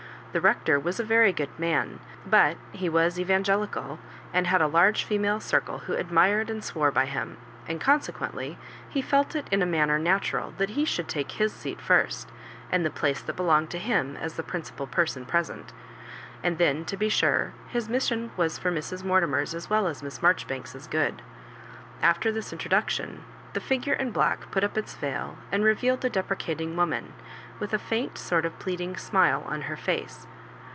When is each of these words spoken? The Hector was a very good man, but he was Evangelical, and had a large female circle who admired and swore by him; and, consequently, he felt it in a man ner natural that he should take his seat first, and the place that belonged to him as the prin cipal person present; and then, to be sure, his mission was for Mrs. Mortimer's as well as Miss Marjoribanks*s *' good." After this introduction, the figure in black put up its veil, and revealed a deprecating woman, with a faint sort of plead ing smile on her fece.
The 0.33 0.39
Hector 0.39 0.79
was 0.79 0.97
a 0.97 1.03
very 1.03 1.33
good 1.33 1.59
man, 1.59 1.99
but 2.25 2.55
he 2.71 2.87
was 2.87 3.19
Evangelical, 3.19 3.99
and 4.31 4.47
had 4.47 4.61
a 4.61 4.65
large 4.67 5.03
female 5.03 5.41
circle 5.41 5.79
who 5.79 5.93
admired 5.93 6.49
and 6.49 6.63
swore 6.63 6.89
by 6.89 7.03
him; 7.03 7.35
and, 7.67 7.81
consequently, 7.81 8.57
he 8.87 9.01
felt 9.01 9.35
it 9.35 9.49
in 9.51 9.61
a 9.61 9.65
man 9.65 9.89
ner 9.89 9.99
natural 9.99 10.53
that 10.57 10.69
he 10.69 10.85
should 10.85 11.09
take 11.09 11.33
his 11.33 11.51
seat 11.51 11.81
first, 11.81 12.29
and 12.71 12.85
the 12.85 12.89
place 12.89 13.19
that 13.19 13.35
belonged 13.35 13.69
to 13.71 13.77
him 13.77 14.15
as 14.15 14.35
the 14.35 14.41
prin 14.43 14.61
cipal 14.61 14.89
person 14.89 15.25
present; 15.25 15.73
and 16.41 16.57
then, 16.57 16.85
to 16.85 16.95
be 16.95 17.09
sure, 17.09 17.51
his 17.67 17.89
mission 17.89 18.31
was 18.37 18.57
for 18.57 18.71
Mrs. 18.71 19.03
Mortimer's 19.03 19.53
as 19.53 19.69
well 19.69 19.85
as 19.85 20.01
Miss 20.01 20.21
Marjoribanks*s 20.21 20.87
*' 20.87 20.87
good." 20.87 21.21
After 22.01 22.31
this 22.31 22.53
introduction, 22.53 23.25
the 23.53 23.59
figure 23.59 23.95
in 23.95 24.11
black 24.11 24.49
put 24.49 24.63
up 24.63 24.77
its 24.77 24.95
veil, 24.95 25.37
and 25.51 25.61
revealed 25.61 26.05
a 26.05 26.09
deprecating 26.09 26.73
woman, 26.77 27.11
with 27.59 27.73
a 27.73 27.77
faint 27.77 28.17
sort 28.17 28.45
of 28.45 28.57
plead 28.59 28.79
ing 28.81 28.95
smile 28.95 29.43
on 29.45 29.63
her 29.63 29.75
fece. 29.75 30.25